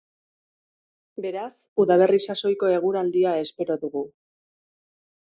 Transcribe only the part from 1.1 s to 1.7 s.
Beraz,